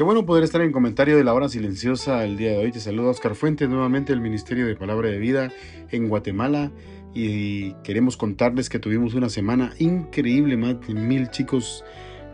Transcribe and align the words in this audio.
Qué 0.00 0.04
bueno 0.04 0.24
poder 0.24 0.44
estar 0.44 0.62
en 0.62 0.72
comentario 0.72 1.18
de 1.18 1.24
la 1.24 1.34
hora 1.34 1.50
silenciosa 1.50 2.24
el 2.24 2.38
día 2.38 2.52
de 2.52 2.56
hoy. 2.56 2.72
Te 2.72 2.80
saluda 2.80 3.10
Oscar 3.10 3.34
Fuentes 3.34 3.68
nuevamente 3.68 4.14
del 4.14 4.22
Ministerio 4.22 4.66
de 4.66 4.74
Palabra 4.74 5.10
de 5.10 5.18
Vida 5.18 5.52
en 5.90 6.08
Guatemala 6.08 6.72
y 7.12 7.74
queremos 7.82 8.16
contarles 8.16 8.70
que 8.70 8.78
tuvimos 8.78 9.12
una 9.12 9.28
semana 9.28 9.74
increíble. 9.78 10.56
Más 10.56 10.80
de 10.80 10.94
mil 10.94 11.28
chicos 11.28 11.84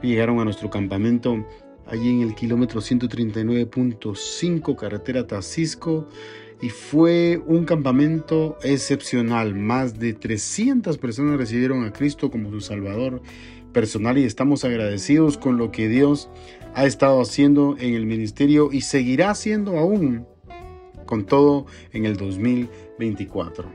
llegaron 0.01 0.39
a 0.39 0.45
nuestro 0.45 0.71
campamento 0.71 1.45
allí 1.87 2.09
en 2.09 2.21
el 2.21 2.37
kilómetro 2.37 2.81
139.5 2.81 4.77
carretera 4.77 5.27
Tacisco 5.27 6.07
y 6.62 6.69
fue 6.69 7.43
un 7.47 7.65
campamento 7.65 8.59
excepcional. 8.62 9.57
Más 9.57 9.99
de 9.99 10.12
300 10.12 10.99
personas 10.99 11.37
recibieron 11.37 11.85
a 11.85 11.93
Cristo 11.93 12.31
como 12.31 12.49
su 12.53 12.61
Salvador 12.61 13.23
personal 13.77 14.17
y 14.17 14.25
estamos 14.25 14.65
agradecidos 14.65 15.37
con 15.37 15.59
lo 15.59 15.71
que 15.71 15.87
Dios 15.87 16.31
ha 16.75 16.87
estado 16.87 17.21
haciendo 17.21 17.77
en 17.79 17.93
el 17.93 18.07
ministerio 18.07 18.71
y 18.73 18.81
seguirá 18.81 19.29
haciendo 19.29 19.77
aún 19.77 20.27
con 21.05 21.27
todo 21.27 21.67
en 21.93 22.07
el 22.07 22.17
2024. 22.17 23.69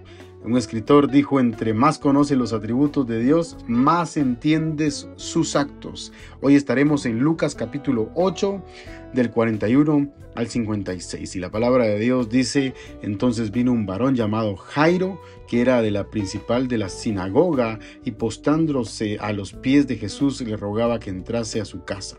Un 0.43 0.57
escritor 0.57 1.11
dijo, 1.11 1.39
entre 1.39 1.75
más 1.75 1.99
conoce 1.99 2.35
los 2.35 2.51
atributos 2.51 3.05
de 3.05 3.19
Dios, 3.19 3.57
más 3.67 4.17
entiendes 4.17 5.07
sus 5.15 5.55
actos. 5.55 6.11
Hoy 6.41 6.55
estaremos 6.55 7.05
en 7.05 7.19
Lucas 7.19 7.53
capítulo 7.53 8.09
8, 8.15 8.63
del 9.13 9.29
41 9.29 10.11
al 10.33 10.47
56. 10.47 11.35
Y 11.35 11.39
la 11.39 11.51
palabra 11.51 11.85
de 11.85 11.99
Dios 11.99 12.29
dice, 12.29 12.73
entonces 13.03 13.51
vino 13.51 13.71
un 13.71 13.85
varón 13.85 14.15
llamado 14.15 14.55
Jairo, 14.55 15.21
que 15.47 15.61
era 15.61 15.83
de 15.83 15.91
la 15.91 16.09
principal 16.09 16.67
de 16.67 16.79
la 16.79 16.89
sinagoga, 16.89 17.77
y 18.03 18.11
postándose 18.11 19.19
a 19.19 19.33
los 19.33 19.53
pies 19.53 19.85
de 19.85 19.97
Jesús 19.97 20.41
le 20.41 20.57
rogaba 20.57 20.99
que 20.99 21.11
entrase 21.11 21.61
a 21.61 21.65
su 21.65 21.83
casa 21.83 22.17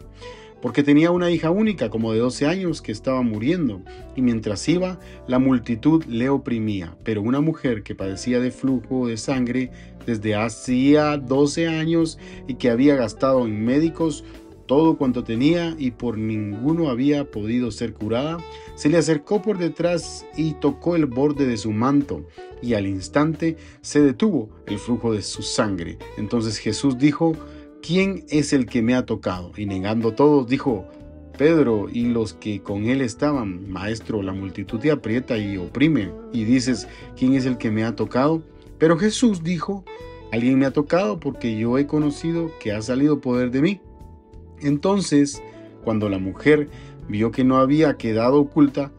porque 0.63 0.85
tenía 0.85 1.11
una 1.11 1.31
hija 1.31 1.51
única 1.51 1.91
como 1.91 2.13
de 2.13 2.21
12 2.21 2.47
años 2.47 2.81
que 2.81 2.93
estaba 2.93 3.21
muriendo, 3.23 3.83
y 4.15 4.23
mientras 4.23 4.67
iba, 4.69 5.01
la 5.27 5.41
multitud 5.41 6.05
le 6.05 6.29
oprimía, 6.31 6.97
pero 7.03 7.21
una 7.21 7.41
mujer 7.41 7.83
que 7.83 7.97
padecía 7.97 8.39
de 8.39 8.53
flujo 8.53 9.09
de 9.09 9.17
sangre 9.17 9.73
desde 10.07 10.37
hacía 10.37 11.19
12 11.19 11.67
años 11.67 12.19
y 12.47 12.55
que 12.55 12.71
había 12.71 12.95
gastado 12.95 13.45
en 13.45 13.65
médicos 13.65 14.25
todo 14.67 14.97
cuanto 14.97 15.25
tenía 15.25 15.75
y 15.79 15.91
por 15.91 16.17
ninguno 16.17 16.89
había 16.89 17.31
podido 17.31 17.71
ser 17.71 17.93
curada, 17.93 18.39
se 18.75 18.89
le 18.89 18.97
acercó 18.97 19.43
por 19.43 19.59
detrás 19.59 20.25
y 20.37 20.55
tocó 20.55 20.97
el 20.97 21.07
borde 21.07 21.47
de 21.47 21.57
su 21.57 21.73
manto, 21.73 22.25
y 22.63 22.75
al 22.75 22.87
instante 22.87 23.57
se 23.81 24.01
detuvo 24.01 24.49
el 24.67 24.79
flujo 24.79 25.13
de 25.13 25.23
su 25.23 25.43
sangre. 25.43 25.99
Entonces 26.17 26.59
Jesús 26.59 26.97
dijo, 26.97 27.35
¿quién 27.83 28.25
es 28.31 28.53
el 28.53 28.67
que 28.67 28.81
me 28.81 28.95
ha 28.95 29.05
tocado? 29.05 29.53
Y 29.57 29.67
negando 29.67 30.13
todos, 30.13 30.49
dijo, 30.49 30.87
Pedro 31.37 31.89
y 31.93 32.07
los 32.07 32.33
que 32.33 32.63
con 32.63 32.85
él 32.85 33.01
estaban, 33.01 33.71
Maestro, 33.71 34.23
la 34.23 34.33
multitud 34.33 34.79
te 34.79 34.91
aprieta 34.91 35.37
y 35.37 35.57
oprime, 35.57 36.11
y 36.33 36.45
dices, 36.45 36.89
¿quién 37.17 37.35
es 37.35 37.45
el 37.45 37.59
que 37.59 37.71
me 37.71 37.85
ha 37.85 37.97
tocado? 37.97 38.43
Pero 38.79 38.97
Jesús 38.97 39.43
dijo, 39.43 39.85
alguien 40.31 40.59
me 40.59 40.67
ha 40.67 40.73
tocado 40.73 41.21
porque 41.21 41.59
yo 41.59 41.77
he 41.79 41.87
conocido 41.87 42.51
que 42.61 42.73
ha 42.73 42.81
salido 42.81 43.21
poder 43.21 43.51
de 43.51 43.63
mí. 43.63 43.81
Entonces, 44.61 45.43
cuando 45.85 46.09
la 46.09 46.19
mujer 46.19 46.69
vio 47.09 47.33
que 47.33 47.45
no 47.45 47.57
había 47.57 47.97
quedado 47.97 48.41
oculta, 48.41 48.93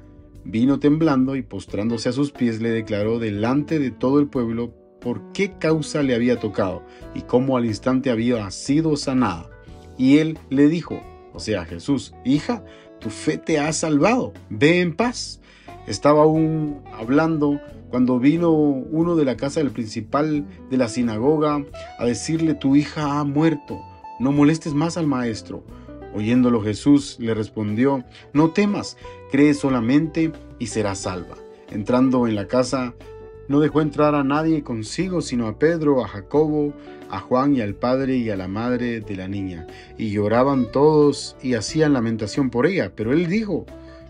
vino 0.43 0.79
temblando 0.79 1.35
y 1.35 1.41
postrándose 1.41 2.09
a 2.09 2.13
sus 2.13 2.31
pies 2.31 2.61
le 2.61 2.69
declaró 2.69 3.19
delante 3.19 3.79
de 3.79 3.91
todo 3.91 4.19
el 4.19 4.27
pueblo 4.27 4.73
por 5.03 5.21
qué 5.33 5.51
causa 5.59 6.01
le 6.01 6.15
había 6.15 6.39
tocado 6.39 6.81
y 7.13 7.21
cómo 7.21 7.57
al 7.57 7.65
instante 7.65 8.09
había 8.09 8.49
sido 8.51 8.95
sanada. 8.95 9.49
Y 9.97 10.19
él 10.19 10.39
le 10.49 10.67
dijo, 10.69 11.01
o 11.33 11.39
sea, 11.39 11.65
Jesús, 11.65 12.13
hija, 12.23 12.63
tu 12.99 13.09
fe 13.09 13.37
te 13.37 13.59
ha 13.59 13.71
salvado, 13.73 14.33
ve 14.49 14.79
en 14.79 14.95
paz. 14.95 15.41
Estaba 15.87 16.23
aún 16.23 16.81
hablando 16.93 17.59
cuando 17.89 18.17
vino 18.17 18.51
uno 18.51 19.15
de 19.15 19.25
la 19.25 19.35
casa 19.35 19.59
del 19.59 19.71
principal 19.71 20.45
de 20.69 20.77
la 20.77 20.87
sinagoga 20.87 21.63
a 21.99 22.05
decirle, 22.05 22.53
tu 22.53 22.75
hija 22.75 23.19
ha 23.19 23.23
muerto, 23.25 23.81
no 24.19 24.31
molestes 24.31 24.73
más 24.73 24.95
al 24.95 25.05
maestro. 25.05 25.65
Oyéndolo 26.15 26.61
Jesús 26.61 27.17
le 27.19 27.33
respondió, 27.33 28.05
no 28.31 28.51
temas, 28.51 28.97
cree 29.31 29.53
solamente 29.53 30.31
y 30.59 30.67
serás 30.67 30.99
salva. 30.99 31.35
Entrando 31.69 32.27
en 32.27 32.35
la 32.35 32.47
casa, 32.47 32.93
no 33.47 33.59
dejó 33.59 33.81
entrar 33.81 34.15
a 34.15 34.23
nadie 34.23 34.63
consigo, 34.63 35.21
sino 35.21 35.47
a 35.47 35.59
Pedro, 35.59 36.03
a 36.03 36.07
Jacobo, 36.07 36.73
a 37.09 37.19
Juan 37.19 37.55
y 37.55 37.61
al 37.61 37.75
padre 37.75 38.17
y 38.17 38.29
a 38.29 38.37
la 38.37 38.47
madre 38.47 39.01
de 39.01 39.15
la 39.15 39.27
niña. 39.27 39.67
Y 39.97 40.11
lloraban 40.11 40.71
todos 40.71 41.35
y 41.41 41.55
hacían 41.55 41.93
lamentación 41.93 42.49
por 42.49 42.65
ella. 42.65 42.93
Pero 42.95 43.11
él 43.11 43.27
dijo, 43.27 43.65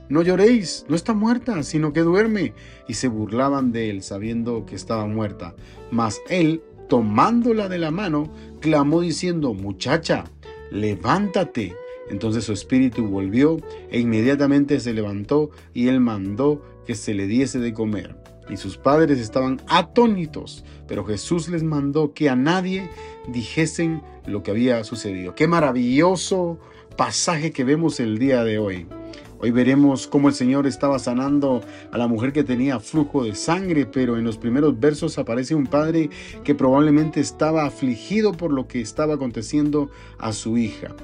no 0.10 0.22
lloréis, 0.22 0.86
no 0.88 0.96
está 0.96 1.14
muerta, 1.14 1.64
sino 1.64 1.94
que 1.94 2.02
duerme. 2.02 2.54
Y 2.88 2.94
se 2.94 3.08
burlaban 3.08 3.72
de 3.72 3.90
él, 3.90 4.04
sabiendo 4.04 4.66
que 4.66 4.76
estaba 4.76 5.08
muerta. 5.08 5.56
Mas 5.90 6.22
él, 6.30 6.62
tomándola 6.88 7.70
de 7.70 7.80
la 7.80 7.92
mano, 7.92 8.32
clamó 8.60 9.02
diciendo, 9.02 9.54
muchacha, 9.54 10.26
levántate. 10.72 11.76
Entonces 12.10 12.44
su 12.44 12.54
espíritu 12.54 13.08
volvió 13.08 13.58
e 13.90 14.00
inmediatamente 14.00 14.80
se 14.80 14.94
levantó 14.94 15.52
y 15.74 15.88
él 15.88 16.02
mandó 16.02 16.62
que 16.86 16.96
se 16.96 17.14
le 17.14 17.28
diese 17.28 17.60
de 17.60 17.74
comer 17.74 18.23
y 18.50 18.58
sus 18.58 18.78
padres 18.78 19.20
estaban 19.20 19.62
atónitos, 19.68 20.64
pero 20.88 21.06
Jesús 21.06 21.50
les 21.50 21.64
mandó 21.64 22.14
que 22.14 22.30
a 22.30 22.36
nadie 22.36 22.90
dijesen 23.28 24.02
lo 24.26 24.44
que 24.44 24.52
había 24.52 24.84
sucedido. 24.84 25.36
Qué 25.36 25.48
maravilloso 25.48 26.60
pasaje 26.98 27.52
que 27.52 27.64
vemos 27.64 28.00
el 28.00 28.18
día 28.18 28.44
de 28.44 28.60
hoy. 28.60 28.88
Hoy 29.40 29.52
veremos 29.52 30.08
cómo 30.08 30.30
el 30.30 30.36
Señor 30.36 30.68
estaba 30.68 31.00
sanando 31.00 31.60
a 31.92 31.98
la 31.98 32.08
mujer 32.08 32.32
que 32.32 32.46
tenía 32.46 32.80
flujo 32.80 33.26
de 33.26 33.36
sangre, 33.36 33.86
pero 33.86 34.18
en 34.18 34.24
los 34.24 34.38
primeros 34.38 34.80
versos 34.80 35.18
aparece 35.18 35.54
un 35.54 35.68
padre 35.68 36.10
que 36.46 36.56
probablemente 36.56 37.20
estaba 37.20 37.66
afligido 37.66 38.32
por 38.32 38.54
lo 38.54 38.70
que 38.70 38.80
estaba 38.80 39.16
aconteciendo 39.16 39.90
a 40.18 40.32
su 40.32 40.58
hija. 40.58 40.96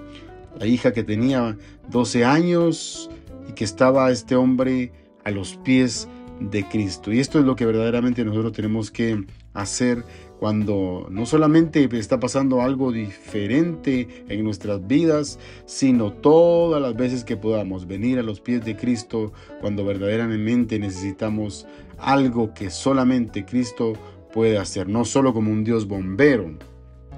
La 0.57 0.67
hija 0.67 0.93
que 0.93 1.03
tenía 1.03 1.57
12 1.89 2.23
años 2.23 3.09
y 3.49 3.51
que 3.51 3.65
estaba 3.65 4.09
este 4.09 4.37
hombre 4.37 4.93
a 5.25 5.31
los 5.31 5.57
pies 5.57 6.07
de 6.39 6.67
Cristo. 6.67 7.11
Y 7.11 7.19
esto 7.19 7.39
es 7.39 7.45
lo 7.45 7.55
que 7.55 7.65
verdaderamente 7.65 8.23
nosotros 8.23 8.53
tenemos 8.53 8.91
que 8.91 9.25
hacer 9.53 10.03
cuando 10.39 11.07
no 11.11 11.25
solamente 11.25 11.89
está 11.91 12.19
pasando 12.19 12.61
algo 12.61 12.91
diferente 12.91 14.07
en 14.29 14.43
nuestras 14.43 14.87
vidas, 14.87 15.37
sino 15.65 16.13
todas 16.13 16.81
las 16.81 16.95
veces 16.95 17.25
que 17.25 17.35
podamos 17.35 17.87
venir 17.87 18.19
a 18.19 18.23
los 18.23 18.39
pies 18.39 18.63
de 18.63 18.77
Cristo 18.77 19.33
cuando 19.59 19.83
verdaderamente 19.83 20.79
necesitamos 20.79 21.67
algo 21.97 22.53
que 22.53 22.69
solamente 22.69 23.45
Cristo 23.45 23.93
puede 24.31 24.57
hacer, 24.57 24.87
no 24.87 25.03
solo 25.03 25.33
como 25.33 25.51
un 25.51 25.65
Dios 25.65 25.87
bombero, 25.87 26.57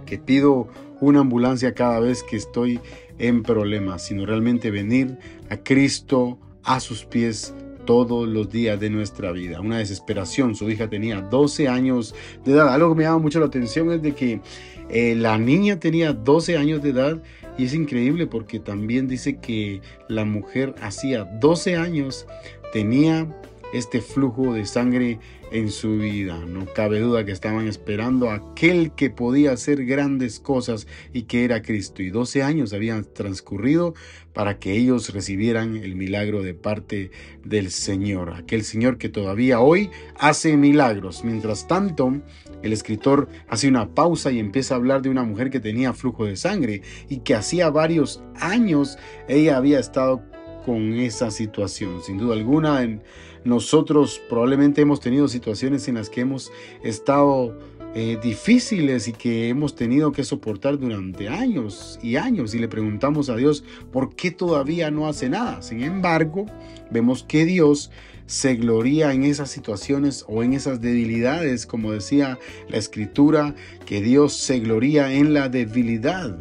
que 0.05 0.17
pido 0.17 0.67
una 0.99 1.19
ambulancia 1.19 1.73
cada 1.75 1.99
vez 1.99 2.23
que 2.23 2.37
estoy 2.37 2.79
en 3.19 3.43
problemas, 3.43 4.03
sino 4.03 4.25
realmente 4.25 4.71
venir 4.71 5.17
a 5.49 5.57
Cristo 5.57 6.39
a 6.63 6.79
sus 6.79 7.05
pies 7.05 7.53
todos 7.85 8.27
los 8.27 8.49
días 8.49 8.79
de 8.79 8.89
nuestra 8.89 9.31
vida. 9.31 9.59
Una 9.61 9.77
desesperación. 9.77 10.55
Su 10.55 10.69
hija 10.69 10.89
tenía 10.89 11.21
12 11.21 11.67
años 11.67 12.15
de 12.45 12.53
edad. 12.53 12.73
Algo 12.73 12.89
que 12.89 12.97
me 12.99 13.03
llama 13.03 13.19
mucho 13.19 13.39
la 13.39 13.47
atención 13.47 13.91
es 13.91 14.01
de 14.01 14.13
que 14.13 14.41
eh, 14.89 15.15
la 15.15 15.37
niña 15.37 15.79
tenía 15.79 16.13
12 16.13 16.57
años 16.57 16.83
de 16.83 16.89
edad 16.89 17.21
y 17.57 17.65
es 17.65 17.73
increíble 17.73 18.27
porque 18.27 18.59
también 18.59 19.07
dice 19.07 19.37
que 19.37 19.81
la 20.07 20.25
mujer 20.25 20.75
hacía 20.81 21.25
12 21.25 21.75
años 21.75 22.27
tenía 22.73 23.27
este 23.73 24.01
flujo 24.01 24.53
de 24.53 24.65
sangre 24.65 25.19
en 25.51 25.69
su 25.69 25.97
vida. 25.97 26.37
No 26.45 26.65
cabe 26.65 26.99
duda 26.99 27.25
que 27.25 27.31
estaban 27.31 27.67
esperando 27.67 28.29
a 28.29 28.35
aquel 28.35 28.93
que 28.93 29.09
podía 29.09 29.51
hacer 29.51 29.85
grandes 29.85 30.39
cosas 30.39 30.87
y 31.13 31.23
que 31.23 31.43
era 31.43 31.61
Cristo. 31.61 32.01
Y 32.01 32.09
12 32.09 32.41
años 32.43 32.73
habían 32.73 33.05
transcurrido 33.05 33.93
para 34.33 34.59
que 34.59 34.73
ellos 34.73 35.13
recibieran 35.13 35.75
el 35.75 35.95
milagro 35.95 36.41
de 36.41 36.53
parte 36.53 37.11
del 37.43 37.69
Señor. 37.69 38.33
Aquel 38.33 38.63
Señor 38.63 38.97
que 38.97 39.09
todavía 39.09 39.59
hoy 39.59 39.89
hace 40.17 40.55
milagros. 40.55 41.23
Mientras 41.25 41.67
tanto, 41.67 42.21
el 42.63 42.73
escritor 42.73 43.27
hace 43.49 43.67
una 43.67 43.93
pausa 43.93 44.31
y 44.31 44.39
empieza 44.39 44.73
a 44.73 44.77
hablar 44.77 45.01
de 45.01 45.09
una 45.09 45.23
mujer 45.23 45.49
que 45.49 45.59
tenía 45.59 45.93
flujo 45.93 46.25
de 46.25 46.37
sangre 46.37 46.81
y 47.09 47.19
que 47.19 47.35
hacía 47.35 47.69
varios 47.69 48.23
años 48.39 48.97
ella 49.27 49.57
había 49.57 49.79
estado 49.79 50.23
con 50.65 50.93
esa 50.93 51.31
situación. 51.31 52.01
Sin 52.01 52.17
duda 52.17 52.35
alguna, 52.35 52.83
en 52.83 53.01
nosotros 53.43 54.21
probablemente 54.29 54.81
hemos 54.81 54.99
tenido 54.99 55.27
situaciones 55.27 55.87
en 55.87 55.95
las 55.95 56.09
que 56.09 56.21
hemos 56.21 56.51
estado 56.83 57.57
eh, 57.93 58.17
difíciles 58.23 59.09
y 59.09 59.13
que 59.13 59.49
hemos 59.49 59.75
tenido 59.75 60.13
que 60.13 60.23
soportar 60.23 60.79
durante 60.79 61.27
años 61.27 61.99
y 62.01 62.15
años 62.15 62.55
y 62.55 62.59
le 62.59 62.69
preguntamos 62.69 63.29
a 63.29 63.35
Dios 63.35 63.65
por 63.91 64.15
qué 64.15 64.31
todavía 64.31 64.91
no 64.91 65.07
hace 65.07 65.27
nada. 65.27 65.61
Sin 65.61 65.83
embargo, 65.83 66.45
vemos 66.89 67.23
que 67.23 67.43
Dios 67.45 67.91
se 68.27 68.55
gloria 68.55 69.11
en 69.11 69.23
esas 69.23 69.49
situaciones 69.49 70.23
o 70.29 70.41
en 70.41 70.53
esas 70.53 70.79
debilidades, 70.79 71.65
como 71.65 71.91
decía 71.91 72.39
la 72.69 72.77
escritura, 72.77 73.55
que 73.85 74.01
Dios 74.01 74.35
se 74.37 74.59
gloria 74.59 75.11
en 75.11 75.33
la 75.33 75.49
debilidad 75.49 76.37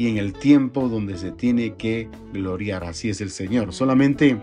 y 0.00 0.08
en 0.08 0.16
el 0.16 0.32
tiempo 0.32 0.88
donde 0.88 1.18
se 1.18 1.30
tiene 1.30 1.74
que 1.74 2.08
gloriar. 2.32 2.84
Así 2.84 3.10
es 3.10 3.20
el 3.20 3.28
Señor. 3.28 3.74
Solamente 3.74 4.38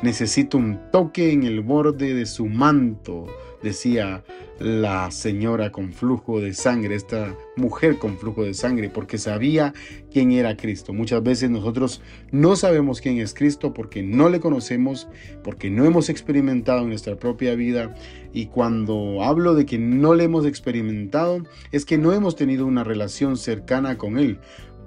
necesito 0.00 0.56
un 0.56 0.80
toque 0.90 1.32
en 1.32 1.42
el 1.42 1.60
borde 1.60 2.14
de 2.14 2.24
su 2.24 2.46
manto, 2.46 3.26
decía 3.62 4.24
la 4.58 5.10
señora 5.10 5.70
con 5.70 5.92
flujo 5.92 6.40
de 6.40 6.54
sangre, 6.54 6.94
esta 6.94 7.36
mujer 7.56 7.98
con 7.98 8.16
flujo 8.16 8.42
de 8.44 8.54
sangre, 8.54 8.88
porque 8.88 9.18
sabía 9.18 9.74
quién 10.10 10.32
era 10.32 10.56
Cristo. 10.56 10.94
Muchas 10.94 11.22
veces 11.22 11.50
nosotros 11.50 12.00
no 12.30 12.56
sabemos 12.56 13.02
quién 13.02 13.18
es 13.18 13.34
Cristo 13.34 13.74
porque 13.74 14.02
no 14.02 14.30
le 14.30 14.40
conocemos, 14.40 15.08
porque 15.44 15.68
no 15.68 15.84
hemos 15.84 16.08
experimentado 16.08 16.82
en 16.82 16.88
nuestra 16.88 17.16
propia 17.16 17.54
vida. 17.54 17.94
Y 18.32 18.46
cuando 18.46 19.22
hablo 19.22 19.54
de 19.54 19.66
que 19.66 19.78
no 19.78 20.14
le 20.14 20.24
hemos 20.24 20.46
experimentado, 20.46 21.42
es 21.70 21.84
que 21.84 21.98
no 21.98 22.14
hemos 22.14 22.34
tenido 22.34 22.64
una 22.64 22.82
relación 22.82 23.36
cercana 23.36 23.98
con 23.98 24.18
Él. 24.18 24.38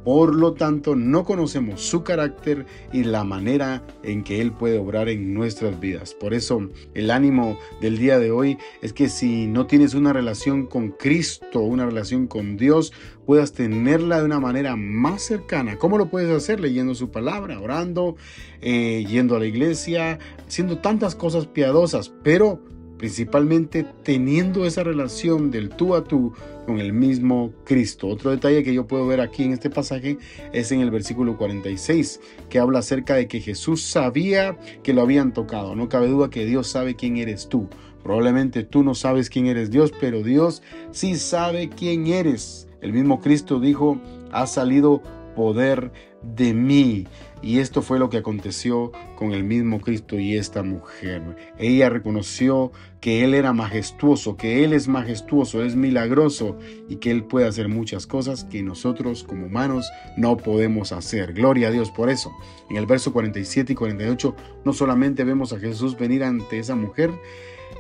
Por 0.06 0.36
lo 0.36 0.54
tanto, 0.54 0.96
no 0.96 1.25
conocemos 1.25 1.81
su 1.81 2.04
carácter 2.04 2.68
y 2.94 3.04
la 3.04 3.24
manera 3.24 3.84
en 4.04 4.24
que 4.24 4.40
Él 4.40 4.52
puede 4.52 4.78
obrar 4.78 5.10
en 5.10 5.34
nuestras 5.34 5.80
vidas. 5.80 6.13
Por 6.13 6.36
eso, 6.36 6.69
el 6.94 7.10
ánimo 7.10 7.57
del 7.81 7.98
día 7.98 8.19
de 8.19 8.30
hoy 8.30 8.60
es 8.84 8.94
que 8.94 9.10
si 9.10 9.48
no 9.48 9.66
tienes 9.66 9.96
una 9.96 10.13
relación 10.13 10.68
con 10.68 10.92
Cristo, 10.92 11.62
una 11.62 11.88
relación 11.88 12.28
con 12.28 12.56
Dios, 12.56 12.94
puedas 13.25 13.54
tenerla 13.54 14.19
de 14.19 14.25
una 14.25 14.40
manera 14.40 14.75
más 14.75 15.24
cercana. 15.24 15.80
¿Cómo 15.80 15.98
lo 15.98 16.12
puedes 16.12 16.30
hacer? 16.30 16.60
Leyendo 16.60 16.94
su 16.94 17.10
palabra, 17.10 17.60
orando, 17.60 18.16
eh, 18.62 19.06
yendo 19.10 19.36
a 19.36 19.40
la 19.40 19.48
iglesia, 19.48 20.19
haciendo 20.48 20.78
tantas 20.78 21.16
cosas 21.16 21.48
piadosas, 21.48 22.13
pero 22.24 22.62
principalmente 22.97 23.86
teniendo 24.03 24.65
esa 24.65 24.83
relación 24.83 25.51
del 25.51 25.69
tú 25.69 25.95
a 25.95 26.03
tú 26.03 26.33
con 26.65 26.80
el 26.80 26.94
mismo 26.94 27.53
Cristo. 27.63 28.07
Otro 28.07 28.31
detalle 28.31 28.63
que 28.63 28.74
yo 28.74 28.88
puedo 28.88 29.06
ver 29.07 29.21
aquí 29.21 29.44
en 29.44 29.53
este 29.53 29.69
pasaje 29.69 30.18
es 30.53 30.71
en 30.71 30.81
el 30.81 30.92
versículo 30.92 31.38
46, 31.38 32.19
que 32.50 32.59
habla 32.59 32.80
acerca 32.80 33.15
de 33.15 33.27
que 33.27 33.42
Jesús 33.42 33.81
sabía 33.83 34.57
que 34.83 34.94
lo 34.94 35.01
habían 35.01 35.33
tocado. 35.33 35.75
No 35.75 35.89
cabe 35.89 36.07
duda 36.07 36.30
que 36.30 36.45
Dios 36.45 36.68
sabe 36.68 36.95
quién 36.95 37.18
eres 37.18 37.50
tú. 37.50 37.68
Probablemente 38.03 38.63
tú 38.63 38.83
no 38.83 38.94
sabes 38.94 39.30
quién 39.30 39.47
eres 39.47 39.71
Dios, 39.71 39.92
pero 40.00 40.21
Dios 40.21 40.62
sí 40.92 41.15
sabe 41.15 41.69
quién 41.69 42.07
eres. 42.07 42.68
El 42.81 42.94
mismo 42.94 43.19
Cristo 43.19 43.59
dijo, 43.59 44.00
ha 44.31 44.45
salido 44.45 45.01
poder 45.36 45.92
de 46.24 46.54
mí. 46.54 47.08
Y 47.42 47.60
esto 47.60 47.84
fue 47.84 48.00
lo 48.00 48.10
que 48.10 48.18
aconteció 48.18 48.92
con 49.16 49.32
el 49.32 49.44
mismo 49.44 49.80
Cristo 49.80 50.18
y 50.18 50.36
esta 50.36 50.64
mujer. 50.64 51.22
Ella 51.60 51.90
reconoció 51.90 52.72
que 53.02 53.24
Él 53.24 53.36
era 53.36 53.54
majestuoso, 53.54 54.36
que 54.36 54.64
Él 54.64 54.74
es 54.74 54.88
majestuoso, 54.88 55.64
es 55.64 55.76
milagroso 55.76 56.58
y 56.90 56.96
que 56.96 57.12
Él 57.12 57.26
puede 57.26 57.48
hacer 57.48 57.70
muchas 57.70 58.08
cosas 58.08 58.46
que 58.46 58.64
nosotros 58.64 59.24
como 59.24 59.46
humanos 59.46 59.88
no 60.18 60.38
podemos 60.38 60.92
hacer. 60.92 61.34
Gloria 61.34 61.68
a 61.68 61.72
Dios 61.72 61.92
por 61.92 62.10
eso. 62.10 62.31
En 62.72 62.78
el 62.78 62.88
verso 62.88 63.14
47 63.14 63.74
y 63.74 63.76
48 63.76 64.36
no 64.64 64.74
solamente 64.74 65.24
vemos 65.24 65.54
a 65.54 65.60
Jesús 65.60 65.96
venir 65.96 66.24
ante 66.24 66.58
esa 66.58 66.76
mujer 66.76 67.12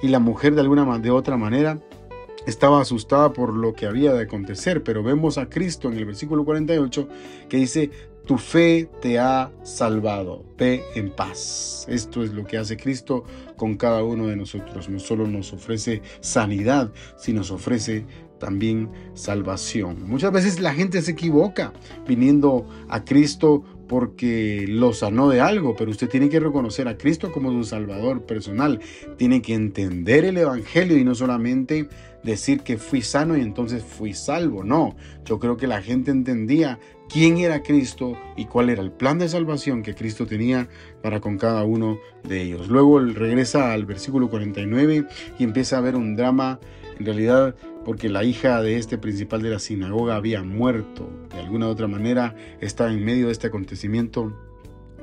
y 0.03 0.09
la 0.09 0.19
mujer 0.19 0.53
de 0.53 0.61
alguna 0.61 0.99
de 0.99 1.09
otra 1.09 1.37
manera 1.37 1.79
estaba 2.45 2.81
asustada 2.81 3.33
por 3.33 3.53
lo 3.53 3.73
que 3.73 3.85
había 3.85 4.13
de 4.13 4.23
acontecer, 4.23 4.83
pero 4.83 5.03
vemos 5.03 5.37
a 5.37 5.49
Cristo 5.49 5.89
en 5.89 5.97
el 5.97 6.05
versículo 6.05 6.45
48 6.45 7.07
que 7.49 7.57
dice, 7.57 7.91
tu 8.25 8.37
fe 8.37 8.89
te 9.01 9.19
ha 9.19 9.51
salvado, 9.63 10.43
ve 10.57 10.83
en 10.95 11.11
paz. 11.11 11.85
Esto 11.87 12.23
es 12.23 12.33
lo 12.33 12.45
que 12.45 12.57
hace 12.57 12.75
Cristo 12.75 13.23
con 13.55 13.75
cada 13.75 14.03
uno 14.03 14.27
de 14.27 14.35
nosotros. 14.35 14.89
No 14.89 14.99
solo 14.99 15.27
nos 15.27 15.53
ofrece 15.53 16.01
sanidad, 16.21 16.91
sino 17.17 17.35
nos 17.39 17.51
ofrece 17.51 18.05
también 18.39 18.89
salvación. 19.13 20.07
Muchas 20.07 20.31
veces 20.31 20.59
la 20.59 20.73
gente 20.73 21.01
se 21.01 21.11
equivoca 21.11 21.73
viniendo 22.07 22.67
a 22.89 23.03
Cristo 23.03 23.63
porque 23.87 24.65
lo 24.67 24.93
sanó 24.93 25.29
de 25.29 25.41
algo, 25.41 25.75
pero 25.75 25.91
usted 25.91 26.09
tiene 26.09 26.29
que 26.29 26.39
reconocer 26.39 26.87
a 26.87 26.97
Cristo 26.97 27.31
como 27.31 27.51
su 27.51 27.63
Salvador 27.63 28.23
personal. 28.23 28.79
Tiene 29.17 29.41
que 29.41 29.53
entender 29.53 30.25
el 30.25 30.37
Evangelio 30.37 30.97
y 30.97 31.03
no 31.03 31.15
solamente 31.15 31.87
decir 32.23 32.61
que 32.61 32.77
fui 32.77 33.01
sano 33.01 33.37
y 33.37 33.41
entonces 33.41 33.83
fui 33.83 34.13
salvo. 34.13 34.63
No, 34.63 34.95
yo 35.25 35.39
creo 35.39 35.57
que 35.57 35.67
la 35.67 35.81
gente 35.81 36.11
entendía 36.11 36.79
quién 37.07 37.37
era 37.37 37.61
Cristo 37.61 38.17
y 38.35 38.45
cuál 38.45 38.69
era 38.69 38.81
el 38.81 38.91
plan 38.91 39.19
de 39.19 39.29
salvación 39.29 39.83
que 39.83 39.95
Cristo 39.95 40.25
tenía 40.25 40.67
para 41.01 41.21
con 41.21 41.37
cada 41.37 41.63
uno 41.63 41.99
de 42.23 42.41
ellos. 42.41 42.67
Luego 42.67 42.99
regresa 42.99 43.71
al 43.73 43.85
versículo 43.85 44.29
49 44.29 45.05
y 45.37 45.43
empieza 45.43 45.77
a 45.77 45.81
ver 45.81 45.95
un 45.95 46.15
drama, 46.15 46.59
en 46.99 47.05
realidad 47.05 47.55
porque 47.85 48.09
la 48.09 48.23
hija 48.23 48.61
de 48.61 48.77
este 48.77 48.97
principal 48.97 49.43
de 49.43 49.51
la 49.51 49.59
sinagoga 49.59 50.15
había 50.15 50.43
muerto. 50.43 51.07
De 51.31 51.39
alguna 51.39 51.67
u 51.67 51.69
otra 51.69 51.87
manera 51.87 52.35
estaba 52.59 52.91
en 52.91 53.05
medio 53.05 53.27
de 53.27 53.31
este 53.31 53.47
acontecimiento 53.47 54.33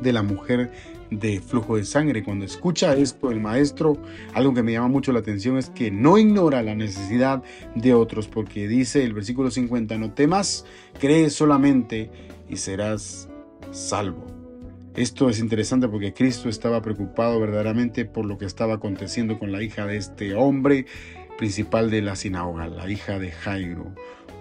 de 0.00 0.12
la 0.12 0.22
mujer 0.22 0.72
de 1.10 1.40
flujo 1.40 1.76
de 1.76 1.84
sangre. 1.84 2.24
Cuando 2.24 2.44
escucha 2.44 2.94
esto 2.94 3.30
el 3.30 3.40
maestro, 3.40 3.96
algo 4.34 4.52
que 4.52 4.62
me 4.62 4.72
llama 4.72 4.88
mucho 4.88 5.12
la 5.12 5.20
atención 5.20 5.58
es 5.58 5.70
que 5.70 5.90
no 5.90 6.18
ignora 6.18 6.62
la 6.62 6.74
necesidad 6.74 7.42
de 7.76 7.94
otros, 7.94 8.26
porque 8.26 8.66
dice 8.66 9.04
el 9.04 9.12
versículo 9.12 9.50
50, 9.50 9.96
no 9.98 10.12
temas, 10.12 10.66
cree 10.98 11.30
solamente 11.30 12.10
y 12.48 12.56
serás 12.56 13.28
salvo. 13.70 14.26
Esto 14.94 15.30
es 15.30 15.38
interesante 15.38 15.88
porque 15.88 16.12
Cristo 16.12 16.50
estaba 16.50 16.82
preocupado 16.82 17.40
verdaderamente 17.40 18.04
por 18.04 18.26
lo 18.26 18.36
que 18.36 18.44
estaba 18.44 18.74
aconteciendo 18.74 19.38
con 19.38 19.50
la 19.50 19.62
hija 19.62 19.86
de 19.86 19.96
este 19.96 20.34
hombre 20.34 20.84
principal 21.38 21.90
de 21.90 22.02
la 22.02 22.16
sinagoga, 22.16 22.68
la 22.68 22.88
hija 22.88 23.18
de 23.18 23.30
Jairo 23.30 23.94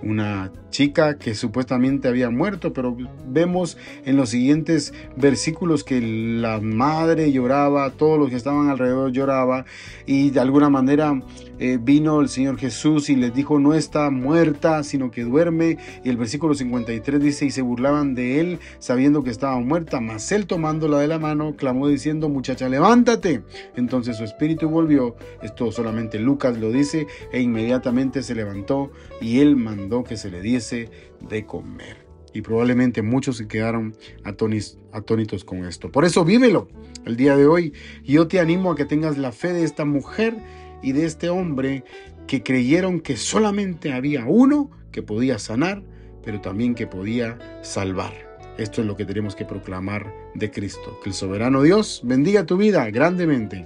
una 0.04 0.52
chica 0.72 1.18
que 1.18 1.36
supuestamente 1.36 2.08
había 2.08 2.30
muerto, 2.30 2.74
pero 2.74 2.98
vemos 3.28 3.78
en 4.06 4.18
los 4.18 4.30
siguientes 4.30 4.94
versículos 5.16 5.84
que 5.84 6.02
la 6.02 6.60
madre 6.60 7.32
lloraba, 7.32 7.92
todos 7.92 8.18
los 8.18 8.30
que 8.30 8.38
estaban 8.38 8.70
alrededor 8.70 9.12
lloraba 9.12 9.66
y 10.06 10.32
de 10.32 10.40
alguna 10.40 10.70
manera 10.70 11.22
eh, 11.60 11.78
vino 11.80 12.22
el 12.22 12.30
Señor 12.30 12.58
Jesús 12.58 13.10
y 13.10 13.16
les 13.16 13.34
dijo 13.34 13.60
no 13.60 13.74
está 13.74 14.10
muerta, 14.10 14.84
sino 14.84 15.12
que 15.12 15.24
duerme 15.24 15.78
y 16.04 16.10
el 16.10 16.18
versículo 16.18 16.56
53 16.56 17.22
dice 17.22 17.46
y 17.46 17.52
se 17.52 17.62
burlaban 17.62 18.16
de 18.16 18.40
él 18.40 18.60
sabiendo 18.80 19.24
que 19.24 19.30
estaba 19.30 19.60
muerta, 19.60 20.00
mas 20.00 20.32
él 20.32 20.48
tomándola 20.48 21.00
de 21.00 21.08
la 21.08 21.20
mano 21.20 21.56
clamó 21.56 21.88
diciendo 21.88 22.30
muchacha 22.30 22.70
levántate, 22.70 23.44
entonces 23.76 24.18
su 24.18 24.24
espíritu 24.24 24.70
volvió, 24.70 25.16
esto 25.44 25.72
solamente 25.72 26.18
Lucas 26.18 26.58
lo 26.58 26.72
dice 26.72 27.08
e 27.34 27.42
inmediatamente 27.42 28.24
se 28.24 28.36
levantó 28.36 28.92
y 29.20 29.40
él 29.40 29.58
mandó 29.58 29.91
que 30.04 30.18
se 30.18 30.32
le 30.32 30.42
diese 30.42 30.90
de 31.20 31.46
comer. 31.46 32.06
Y 32.34 32.42
probablemente 32.42 33.02
muchos 33.02 33.38
se 33.38 33.48
quedaron 33.48 33.94
atónitos 34.24 35.44
con 35.44 35.66
esto. 35.66 35.92
Por 35.92 36.06
eso 36.06 36.24
vívelo 36.24 36.70
el 37.06 37.18
día 37.18 37.36
de 37.36 37.46
hoy. 37.46 37.74
Yo 38.06 38.28
te 38.28 38.40
animo 38.40 38.72
a 38.72 38.76
que 38.76 38.86
tengas 38.86 39.18
la 39.18 39.34
fe 39.34 39.52
de 39.52 39.64
esta 39.64 39.84
mujer 39.84 40.38
y 40.82 40.94
de 40.94 41.06
este 41.06 41.30
hombre 41.30 41.84
que 42.28 42.42
creyeron 42.42 43.02
que 43.02 43.18
solamente 43.18 43.92
había 43.92 44.26
uno 44.26 44.72
que 44.92 45.04
podía 45.04 45.40
sanar, 45.40 45.84
pero 46.24 46.40
también 46.40 46.74
que 46.74 46.88
podía 46.88 47.38
salvar. 47.62 48.14
Esto 48.58 48.82
es 48.82 48.88
lo 48.88 48.96
que 48.96 49.06
tenemos 49.06 49.36
que 49.36 49.46
proclamar 49.46 50.14
de 50.34 50.52
Cristo. 50.52 51.00
Que 51.04 51.10
el 51.10 51.16
soberano 51.16 51.64
Dios 51.64 52.02
bendiga 52.04 52.46
tu 52.46 52.58
vida 52.58 52.90
grandemente. 52.92 53.66